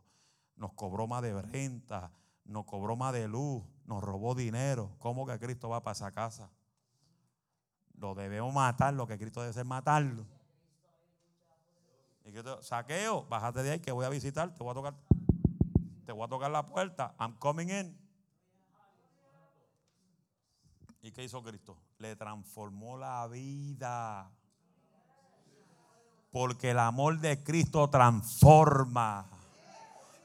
[0.56, 2.12] nos cobró más de renta,
[2.44, 4.96] nos cobró más de luz, nos robó dinero.
[5.00, 6.50] ¿Cómo que Cristo va para esa casa?
[7.94, 10.26] Lo debemos matar, lo que Cristo debe ser matarlo.
[12.26, 14.94] Y saqueo, bájate de ahí que voy a visitar, te voy a tocar
[16.08, 18.00] te voy a tocar la puerta, I'm coming in.
[21.02, 21.78] ¿Y qué hizo Cristo?
[21.98, 24.32] Le transformó la vida.
[26.32, 29.26] Porque el amor de Cristo transforma.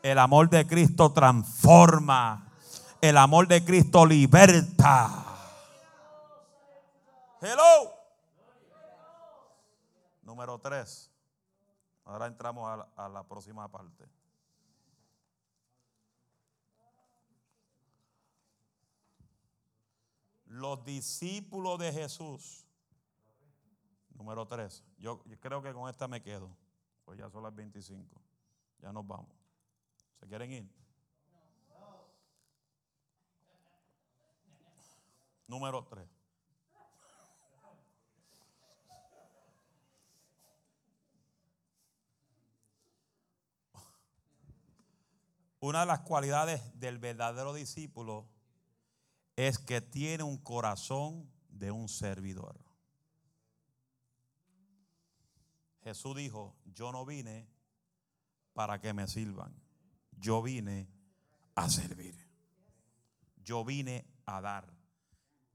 [0.05, 2.47] El amor de Cristo transforma.
[3.01, 5.25] El amor de Cristo liberta.
[7.41, 7.93] Hello.
[10.23, 11.11] Número tres.
[12.05, 14.22] Ahora entramos a la, a la próxima parte.
[20.53, 22.67] Los discípulos de Jesús.
[24.11, 24.85] Número 3.
[24.99, 26.55] Yo, creo que con esta me quedo.
[27.07, 28.21] Pues ya son las 25.
[28.83, 29.35] Ya nos vamos.
[30.21, 30.71] ¿Se quieren ir?
[35.47, 36.07] Número 3.
[45.61, 48.32] Una de las cualidades del verdadero discípulo
[49.49, 52.59] es que tiene un corazón de un servidor.
[55.83, 57.49] Jesús dijo, yo no vine
[58.53, 59.55] para que me sirvan,
[60.13, 60.89] yo vine
[61.55, 62.17] a servir.
[63.45, 64.73] Yo vine a dar.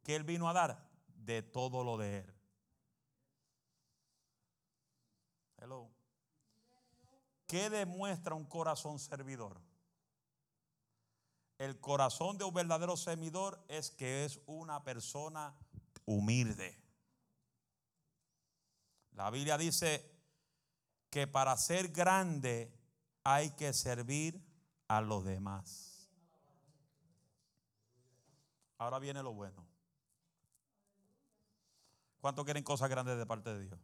[0.03, 0.89] ¿Qué él vino a dar?
[1.15, 2.33] De todo lo de él.
[5.57, 5.89] Hello.
[7.47, 9.61] ¿Qué demuestra un corazón servidor?
[11.57, 15.55] El corazón de un verdadero semidor es que es una persona
[16.05, 16.79] humilde.
[19.13, 20.07] La Biblia dice
[21.09, 22.71] que para ser grande
[23.23, 24.39] hay que servir
[24.87, 26.09] a los demás.
[28.77, 29.65] Ahora viene lo bueno.
[32.21, 33.79] ¿Cuántos quieren cosas grandes de parte de Dios?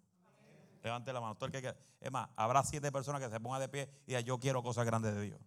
[0.84, 1.38] Levante la mano.
[2.02, 5.16] es más, habrá siete personas que se pongan de pie y yo quiero cosas grandes
[5.16, 5.40] de Dios.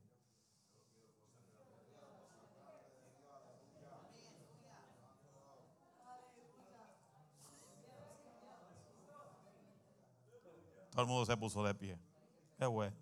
[10.96, 11.98] Todo el mundo se puso de pie.
[12.56, 12.96] Qué bueno.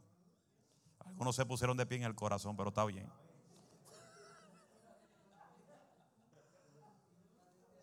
[0.99, 3.09] Algunos se pusieron de pie en el corazón, pero está bien.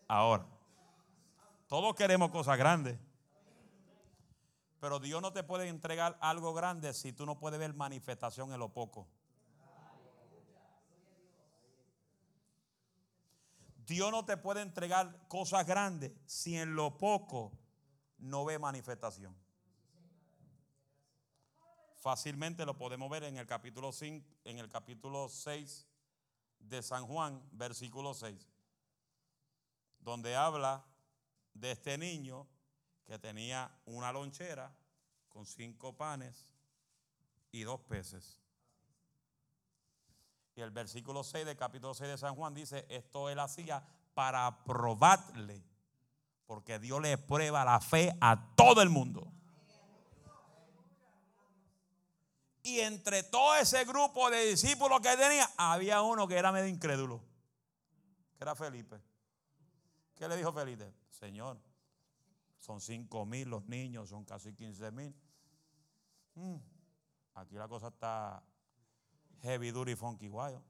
[0.06, 0.44] Ahora,
[1.66, 2.98] todos queremos cosas grandes.
[4.80, 8.60] Pero Dios no te puede entregar algo grande si tú no puedes ver manifestación en
[8.60, 9.08] lo poco.
[13.86, 17.50] Dios no te puede entregar cosas grandes si en lo poco
[18.18, 19.41] no ve manifestación.
[22.02, 25.86] Fácilmente lo podemos ver en el capítulo 5, en el capítulo 6
[26.58, 28.50] de San Juan, versículo 6,
[30.00, 30.84] donde habla
[31.54, 32.48] de este niño
[33.04, 34.74] que tenía una lonchera
[35.28, 36.52] con cinco panes
[37.52, 38.40] y dos peces.
[40.56, 44.64] Y el versículo 6 del capítulo 6 de San Juan dice, esto él hacía para
[44.64, 45.62] probarle,
[46.46, 49.31] porque Dios le prueba la fe a todo el mundo.
[52.62, 57.20] Y entre todo ese grupo de discípulos que tenía, había uno que era medio incrédulo,
[58.36, 59.00] que era Felipe.
[60.14, 60.94] ¿Qué le dijo Felipe?
[61.10, 61.58] Señor,
[62.58, 65.14] son cinco mil los niños, son casi 15 mil.
[66.34, 66.56] Mm,
[67.34, 68.42] aquí la cosa está
[69.42, 70.62] heavy, duty, funky, guayo.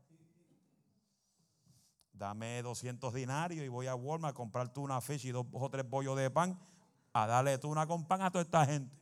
[2.14, 5.88] Dame 200 dinarios y voy a Walmart a comprarte una fish y dos o tres
[5.88, 6.58] bollos de pan
[7.12, 9.01] a darle tú una con pan a toda esta gente.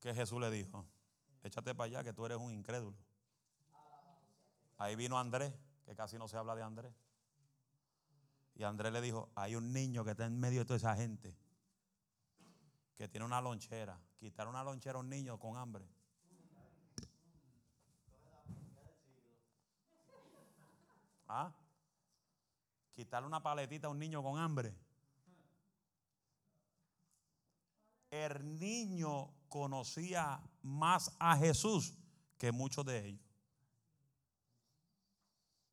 [0.00, 0.86] Que Jesús le dijo,
[1.42, 2.96] échate para allá que tú eres un incrédulo.
[4.76, 5.52] Ahí vino Andrés,
[5.84, 6.94] que casi no se habla de Andrés.
[8.54, 11.36] Y Andrés le dijo, hay un niño que está en medio de toda esa gente,
[12.96, 14.00] que tiene una lonchera.
[14.18, 15.88] Quitar una lonchera a un niño con hambre.
[21.28, 21.52] ¿Ah?
[22.94, 24.74] Quitarle una paletita a un niño con hambre.
[28.10, 31.94] El niño conocía más a Jesús
[32.38, 33.28] que muchos de ellos.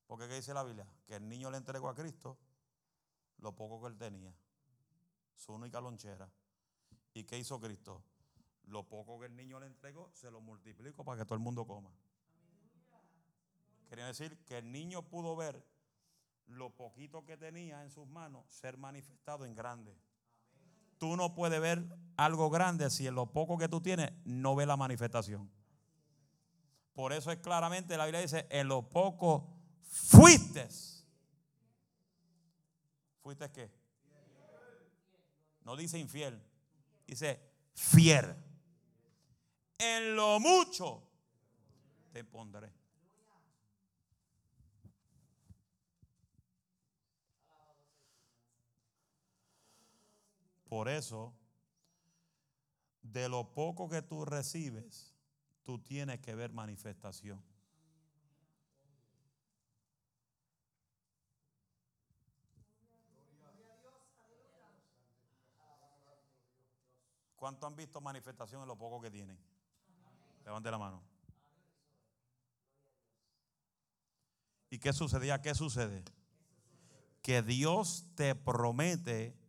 [0.07, 0.87] Porque ¿qué dice la Biblia?
[1.07, 2.37] Que el niño le entregó a Cristo
[3.39, 4.33] lo poco que él tenía,
[5.35, 6.29] su única lonchera.
[7.13, 8.03] ¿Y qué hizo Cristo?
[8.65, 11.65] Lo poco que el niño le entregó, se lo multiplicó para que todo el mundo
[11.65, 11.91] coma.
[13.87, 15.63] Quería decir que el niño pudo ver
[16.47, 19.95] lo poquito que tenía en sus manos ser manifestado en grande.
[20.97, 21.85] Tú no puedes ver
[22.17, 25.49] algo grande si en lo poco que tú tienes no ves la manifestación.
[26.93, 29.49] Por eso es claramente la Biblia dice, en lo poco
[29.81, 30.67] fuiste.
[33.21, 33.71] ¿Fuiste qué?
[35.63, 36.41] No dice infiel,
[37.05, 37.41] dice
[37.73, 38.35] fiel.
[39.77, 41.03] En lo mucho
[42.13, 42.71] te pondré.
[50.75, 51.33] Por eso,
[53.01, 55.15] de lo poco que tú recibes,
[55.63, 57.41] tú tienes que ver manifestación.
[67.37, 69.39] ¿Cuánto han visto manifestación en lo poco que tienen?
[70.43, 71.01] Levante la mano.
[74.69, 75.41] ¿Y qué sucedía?
[75.41, 76.03] ¿Qué sucede?
[77.21, 79.44] Que Dios te promete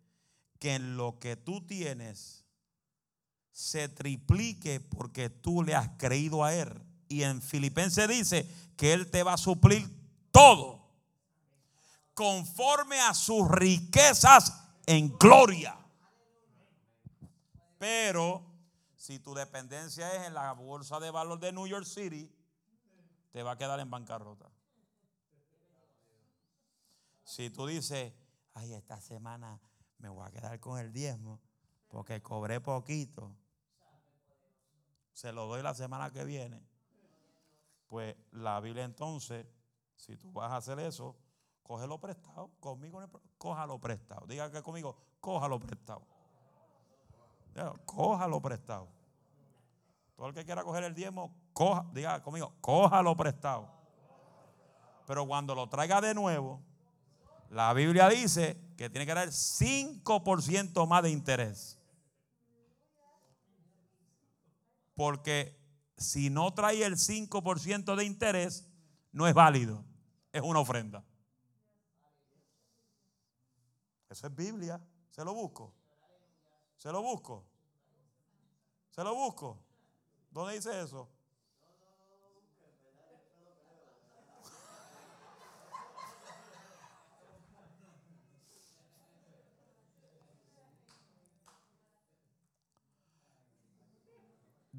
[0.59, 2.45] que en lo que tú tienes
[3.53, 6.83] se triplique porque tú le has creído a Él.
[7.09, 9.89] Y en Filipenses dice que Él te va a suplir
[10.31, 10.87] todo
[12.15, 15.79] conforme a sus riquezas en gloria.
[17.79, 18.45] Pero
[18.97, 22.31] si tu dependencia es en la bolsa de valor de New York City,
[23.33, 24.51] te va a quedar en bancarrota.
[27.23, 28.13] Si tú dices,
[28.55, 29.61] ay, esta semana
[29.99, 31.41] me voy a quedar con el diezmo
[31.89, 33.35] porque cobré poquito.
[35.13, 36.61] Se lo doy la semana que viene.
[37.87, 39.47] Pues la Biblia entonces,
[39.95, 41.17] si tú vas a hacer eso,
[41.63, 42.51] cógelo prestado.
[42.61, 43.01] Conmigo,
[43.39, 44.27] cójalo prestado.
[44.27, 46.03] Diga que conmigo, cójalo prestado.
[47.87, 48.89] Cójalo prestado.
[50.17, 53.69] Todo el que quiera coger el diezmo, coja, diga conmigo, cójalo prestado.
[55.07, 56.61] Pero cuando lo traiga de nuevo,
[57.51, 61.79] la Biblia dice que tiene que dar 5% más de interés.
[64.95, 65.59] Porque
[65.97, 68.67] si no trae el 5% de interés,
[69.13, 69.85] no es válido.
[70.33, 71.05] Es una ofrenda.
[74.11, 74.81] Eso es Biblia.
[75.11, 75.75] Se lo busco.
[76.77, 77.45] Se lo busco.
[78.91, 79.59] Se lo busco.
[80.31, 81.09] ¿Dónde dice eso?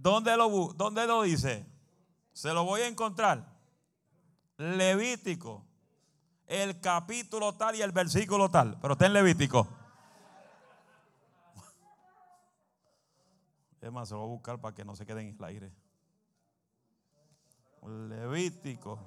[0.07, 1.65] ¿Dónde lo, ¿Dónde lo dice?
[2.31, 3.45] Se lo voy a encontrar.
[4.55, 5.65] Levítico.
[6.45, 8.79] El capítulo tal y el versículo tal.
[8.79, 9.67] Pero está en Levítico.
[13.81, 15.73] Es más, se lo voy a buscar para que no se quede en el aire.
[17.85, 18.97] Levítico.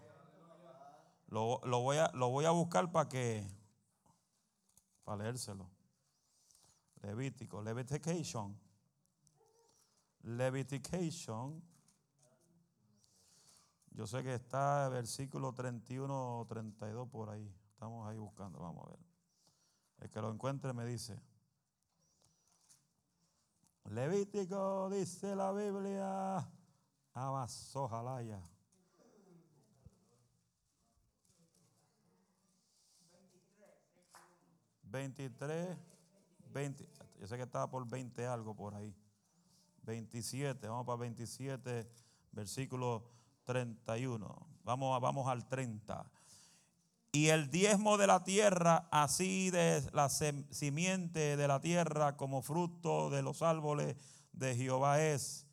[1.28, 3.51] Lo, voy, a, lo voy a buscar para que.
[5.05, 5.66] Para leérselo.
[7.01, 7.62] Levítico.
[7.62, 8.55] Levitation.
[10.23, 11.62] Levitation.
[13.93, 17.53] Yo sé que está versículo 31 o 32 por ahí.
[17.73, 18.99] Estamos ahí buscando, vamos a ver.
[20.01, 21.21] El que lo encuentre me dice.
[23.85, 26.49] Levítico dice la Biblia.
[27.12, 28.41] Abas, ojalá ya.
[34.91, 35.77] 23,
[36.53, 36.89] 20.
[37.21, 38.95] Yo sé que estaba por 20 algo por ahí.
[39.91, 41.84] 27, vamos para 27,
[42.30, 43.05] versículo
[43.45, 44.47] 31.
[44.62, 46.09] Vamos, vamos al 30.
[47.12, 53.11] Y el diezmo de la tierra, así de la simiente de la tierra como fruto
[53.11, 53.97] de los árboles
[54.32, 55.49] de Jehová es,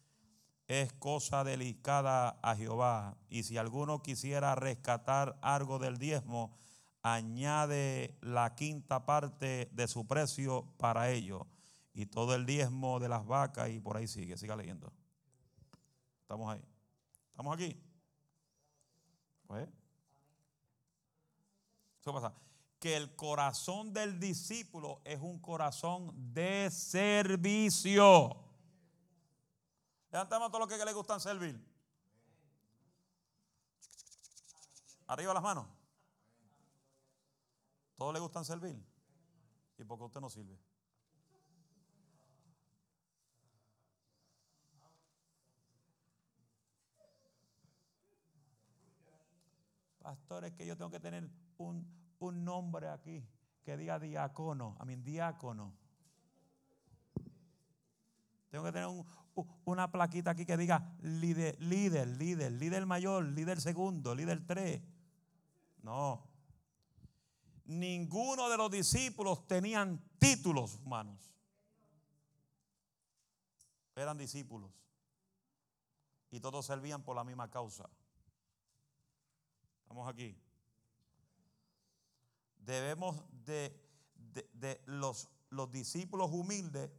[0.67, 3.17] es cosa delicada a Jehová.
[3.31, 6.55] Y si alguno quisiera rescatar algo del diezmo,
[7.01, 11.47] añade la quinta parte de su precio para ello.
[11.97, 14.93] Y todo el diezmo de las vacas y por ahí sigue, siga leyendo.
[16.21, 16.63] Estamos ahí.
[17.31, 17.83] ¿Estamos aquí?
[19.47, 19.67] Pues,
[22.03, 22.35] ¿qué pasa?
[22.77, 28.45] Que el corazón del discípulo es un corazón de servicio.
[30.11, 31.59] Levantamos a todos los que le gustan servir.
[35.07, 35.65] Arriba las manos.
[37.95, 38.79] ¿Todos le gustan servir?
[39.79, 40.66] ¿Y por qué usted no sirve?
[50.07, 51.85] Pastor, es que yo tengo que tener un,
[52.45, 53.27] nombre aquí
[53.65, 55.73] que diga diácono, a mí diácono.
[58.49, 58.87] Tengo que tener
[59.65, 64.81] una plaquita aquí que diga líder, líder, líder, líder mayor, líder segundo, líder tres.
[65.81, 66.25] No.
[67.65, 71.33] Ninguno de los discípulos tenían títulos humanos.
[73.93, 74.71] Eran discípulos.
[76.31, 77.89] Y todos servían por la misma causa.
[79.87, 80.37] Estamos aquí.
[82.57, 83.73] Debemos de,
[84.51, 86.91] de, los, los discípulos humildes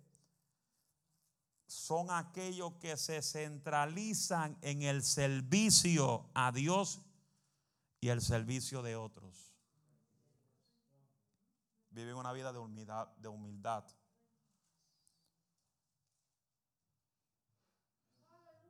[1.66, 7.02] son aquellos que se centralizan en el servicio a Dios
[8.00, 9.52] y el servicio de otros.
[11.90, 12.58] Viven una vida de.
[13.18, 13.84] De humildad.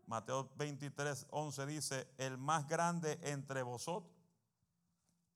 [0.08, 4.10] Mateo 23, 11 dice, el más grande entre vosotros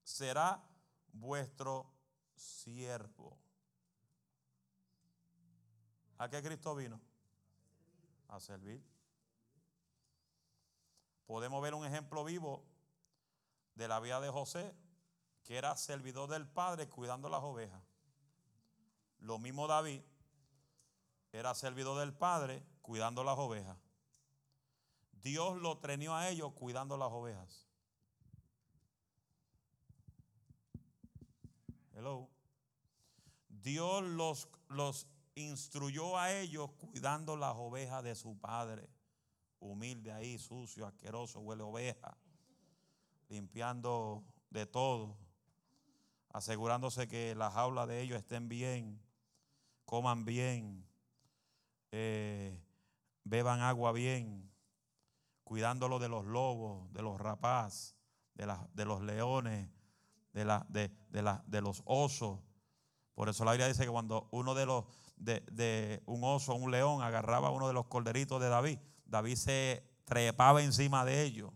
[0.02, 0.64] será
[1.12, 1.92] vuestro
[2.34, 3.36] siervo.
[6.16, 6.98] ¿A qué Cristo vino?
[8.28, 8.82] A servir.
[11.26, 12.64] Podemos ver un ejemplo vivo
[13.74, 14.74] de la vida de José,
[15.44, 17.82] que era servidor del Padre cuidando las ovejas.
[19.18, 20.00] Lo mismo David
[21.30, 23.76] era servidor del Padre cuidando las ovejas.
[25.22, 27.68] Dios lo treneó a ellos cuidando las ovejas.
[31.94, 32.28] Hello.
[33.48, 35.06] Dios los, los
[35.36, 38.88] instruyó a ellos cuidando las ovejas de su padre.
[39.60, 42.16] Humilde ahí, sucio, asqueroso, huele oveja.
[43.28, 45.16] Limpiando de todo.
[46.32, 49.00] Asegurándose que las jaulas de ellos estén bien.
[49.84, 50.84] Coman bien.
[51.92, 52.60] Eh,
[53.22, 54.51] beban agua bien
[55.44, 57.94] cuidándolo de los lobos, de los rapaz,
[58.34, 59.68] de, de los leones,
[60.32, 62.40] de, la, de, de, los osos.
[63.14, 64.84] Por eso la Biblia dice que cuando uno de los,
[65.16, 70.62] de, un oso, un león, agarraba uno de los corderitos de David, David se trepaba
[70.62, 71.50] encima de ellos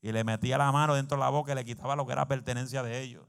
[0.00, 2.26] y le metía la mano dentro de la boca y le quitaba lo que era
[2.26, 3.26] pertenencia de ellos.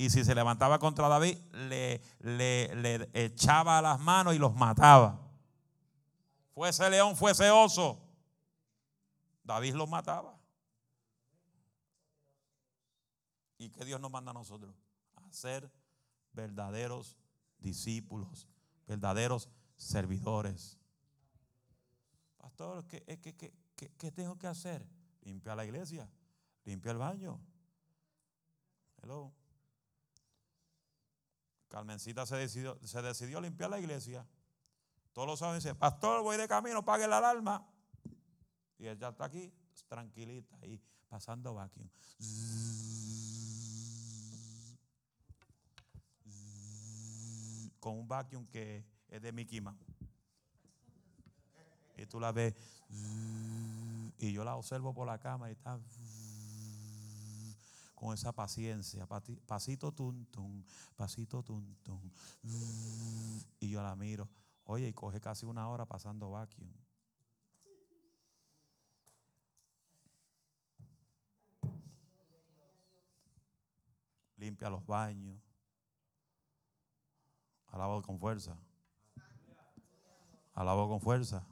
[0.00, 5.27] Y si se levantaba contra David, le, le, le echaba las manos y los mataba
[6.58, 8.02] fuese león, fuese oso,
[9.44, 10.36] David los mataba.
[13.58, 14.74] ¿Y qué Dios nos manda a nosotros?
[15.14, 15.70] A ser
[16.32, 17.16] verdaderos
[17.58, 18.48] discípulos,
[18.88, 20.76] verdaderos servidores.
[22.38, 23.54] Pastor, ¿qué, qué,
[23.96, 24.84] qué, tengo que hacer?
[25.22, 26.10] Limpia la iglesia,
[26.64, 27.40] limpia el baño.
[29.00, 29.32] Hello.
[31.68, 34.26] Carmencita se decidió, se decidió limpiar la iglesia.
[35.18, 37.66] Todos los sábados dice, pastor, voy de camino, pague la alarma.
[38.78, 39.52] Y ella está aquí,
[39.88, 41.88] tranquilita, ahí, pasando vacuum.
[47.80, 49.76] Con un vacuum que es de Mickey Mouse.
[51.96, 52.54] Y tú la ves.
[54.18, 55.80] Y yo la observo por la cama y está
[57.96, 59.04] con esa paciencia,
[59.48, 60.62] pasito tum tum,
[60.94, 61.74] pasito tum.
[63.58, 64.28] Y yo la miro.
[64.70, 66.70] Oye, y coge casi una hora pasando vacuum.
[74.36, 75.40] Limpia los baños.
[77.68, 78.58] Alabo con fuerza.
[80.52, 81.46] Alabo con fuerza.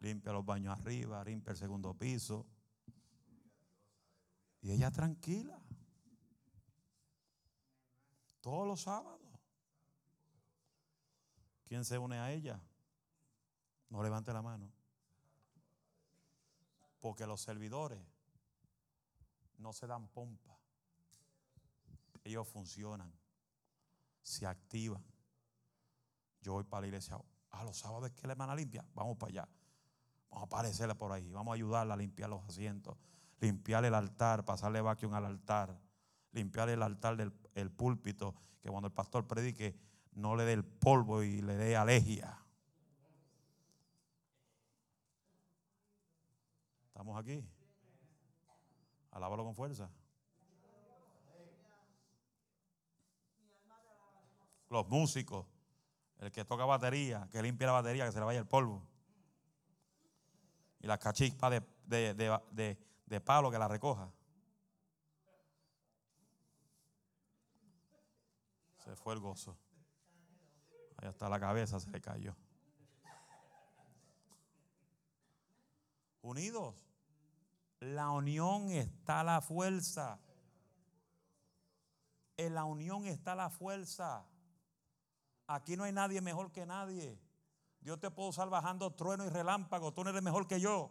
[0.00, 2.44] Limpia los baños arriba, limpia el segundo piso.
[4.60, 5.56] Y ella tranquila.
[8.40, 9.25] Todos los sábados.
[11.66, 12.60] ¿Quién se une a ella?
[13.90, 14.70] No levante la mano.
[17.00, 18.00] Porque los servidores
[19.58, 20.56] no se dan pompa.
[22.24, 23.12] Ellos funcionan,
[24.22, 25.04] se activan.
[26.40, 27.18] Yo voy para la iglesia.
[27.50, 29.48] A los sábados que la hermana limpia, vamos para allá.
[30.30, 31.30] Vamos a aparecerle por ahí.
[31.30, 32.96] Vamos a ayudarla a limpiar los asientos,
[33.40, 35.80] limpiar el altar, pasarle vacuum al altar,
[36.32, 39.76] limpiar el altar del el púlpito, que cuando el pastor predique
[40.16, 42.38] no le dé el polvo y le dé alergia.
[46.86, 47.46] ¿Estamos aquí?
[49.10, 49.90] Alábalo con fuerza.
[54.70, 55.46] Los músicos,
[56.18, 58.82] el que toca batería, que limpia la batería, que se le vaya el polvo.
[60.80, 64.10] Y la cachispa de, de palo que la recoja.
[68.78, 69.58] Se fue el gozo.
[70.96, 72.34] Ahí está la cabeza, se le cayó.
[76.22, 76.74] Unidos.
[77.80, 80.18] La unión está la fuerza.
[82.36, 84.24] En la unión está la fuerza.
[85.46, 87.18] Aquí no hay nadie mejor que nadie.
[87.80, 89.92] Dios te puede usar bajando trueno y relámpago.
[89.92, 90.90] Tú no eres mejor que yo.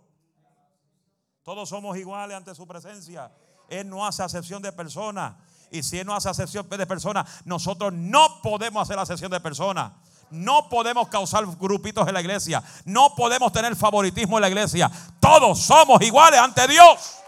[1.44, 3.32] Todos somos iguales ante su presencia.
[3.68, 5.36] Él no hace acepción de personas.
[5.72, 9.92] Y si Él no hace acepción de personas, nosotros no podemos hacer acepción de personas.
[10.30, 12.64] No podemos causar grupitos en la iglesia.
[12.86, 14.92] No podemos tener favoritismo en la iglesia.
[15.20, 17.20] Todos somos iguales ante Dios.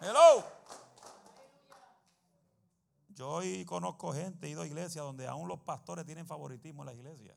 [0.00, 0.44] Hello.
[3.10, 6.86] Yo hoy conozco gente, he ido a iglesias donde aún los pastores tienen favoritismo en
[6.86, 7.36] la iglesia.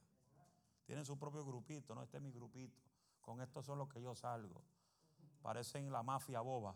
[0.85, 2.81] Tienen su propio grupito, no este es mi grupito.
[3.21, 4.61] Con estos son los que yo salgo.
[5.43, 6.73] Parecen la mafia boba.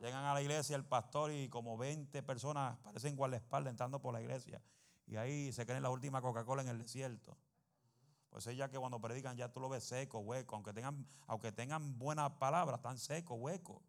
[0.00, 4.20] Llegan a la iglesia el pastor y como 20 personas parecen guardaespaldas entrando por la
[4.20, 4.60] iglesia.
[5.06, 7.36] Y ahí se creen la última Coca-Cola en el desierto.
[8.28, 10.56] Pues es ya que cuando predican ya tú lo ves seco, hueco.
[10.56, 13.80] Aunque tengan, aunque tengan buenas palabras, están secos, huecos.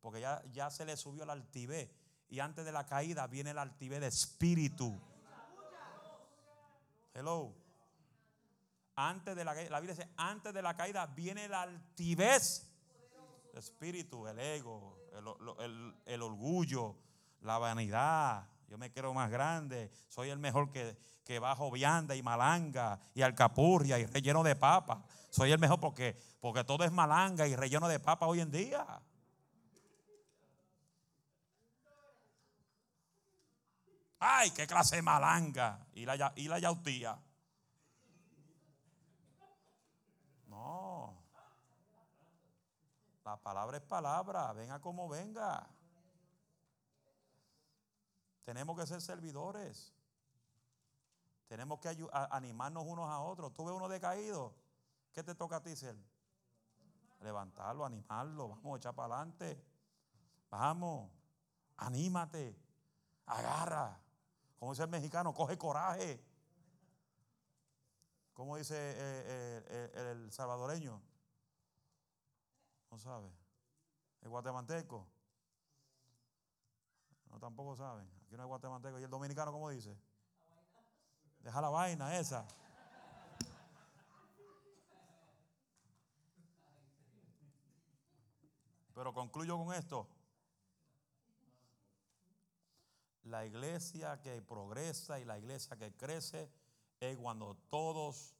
[0.00, 1.90] Porque ya, ya se le subió la altivez.
[2.28, 4.98] Y antes de la caída viene la altivez de espíritu.
[7.14, 7.65] Hello.
[8.98, 12.66] Antes de la, la Biblia dice, antes de la caída viene la altivez
[13.52, 14.98] de espíritu, el ego,
[16.06, 16.96] el, orgullo,
[17.42, 18.48] la vanidad.
[18.68, 23.20] Yo me quiero más grande, soy el mejor que, que bajo vianda y malanga y
[23.20, 25.04] alcapurria y relleno de papa.
[25.28, 28.86] Soy el mejor porque, porque todo es malanga y relleno de papa hoy en día.
[34.18, 35.86] Ay, qué clase de malanga.
[35.92, 37.18] Y la, y la yautía.
[43.26, 45.68] La palabra es palabra, venga como venga.
[48.44, 49.92] Tenemos que ser servidores.
[51.48, 51.88] Tenemos que
[52.30, 53.52] animarnos unos a otros.
[53.52, 54.54] Tú ves uno decaído.
[55.12, 55.96] ¿Qué te toca a ti ser?
[57.20, 58.50] Levantarlo, animarlo.
[58.50, 59.60] Vamos, echar para adelante.
[60.48, 61.10] Vamos,
[61.78, 62.56] anímate.
[63.26, 64.00] Agarra.
[64.60, 66.24] Como dice el mexicano, coge coraje.
[68.34, 71.02] Como dice eh, eh, el salvadoreño,
[72.90, 73.30] no sabe.
[74.22, 75.06] ¿El guatemalteco?
[77.30, 78.08] No, tampoco saben.
[78.24, 78.98] Aquí no hay guatemalteco.
[78.98, 79.96] ¿Y el dominicano cómo dice?
[81.40, 82.46] Deja la vaina esa.
[88.94, 90.08] Pero concluyo con esto.
[93.24, 96.50] La iglesia que progresa y la iglesia que crece
[97.00, 98.34] es cuando todos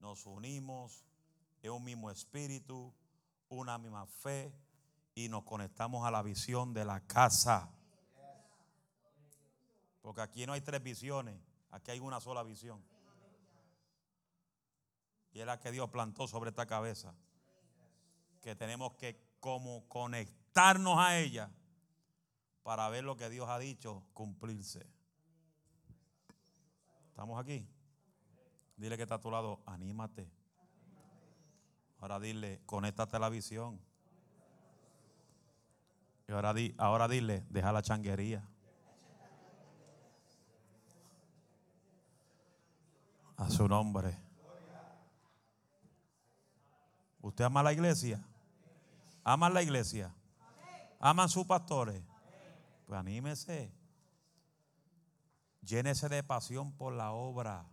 [0.00, 1.04] nos unimos
[1.60, 2.94] en un mismo espíritu,
[3.48, 4.52] una misma fe
[5.14, 7.70] y nos conectamos a la visión de la casa.
[10.00, 11.40] Porque aquí no hay tres visiones,
[11.70, 12.82] aquí hay una sola visión.
[15.32, 17.14] Y es la que Dios plantó sobre esta cabeza.
[18.40, 21.50] Que tenemos que como conectarnos a ella
[22.62, 24.86] para ver lo que Dios ha dicho cumplirse.
[27.08, 27.68] ¿Estamos aquí?
[28.76, 30.37] Dile que está a tu lado, anímate.
[32.00, 33.80] Ahora dile, conéctate a la visión.
[36.28, 38.46] Y ahora, di, ahora dile, deja la changuería.
[43.36, 44.16] A su nombre.
[47.20, 48.24] ¿Usted ama la iglesia?
[49.24, 50.14] ¿Ama la iglesia?
[51.00, 52.02] ¿Aman sus pastores?
[52.86, 53.72] Pues anímese.
[55.62, 57.66] Llénese de pasión por la obra.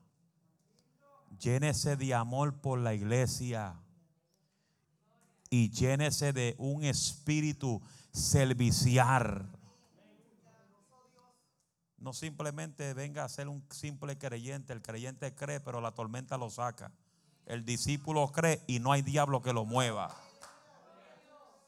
[1.40, 3.76] Llénese de amor por la iglesia
[5.50, 7.82] y llénese de un espíritu
[8.12, 9.46] serviciar.
[11.98, 14.74] no simplemente venga a ser un simple creyente.
[14.74, 16.92] El creyente cree, pero la tormenta lo saca.
[17.48, 20.16] El discípulo cree y no hay diablo que lo mueva.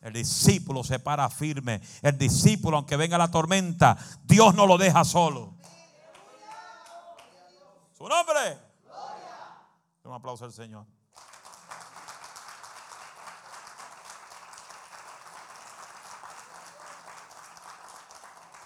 [0.02, 1.82] El discípulo se para firme.
[2.04, 5.56] El discípulo, aunque venga la tormenta, Dios no lo deja solo.
[7.98, 8.60] Su nombre.
[10.04, 10.86] Un aplauso al Señor.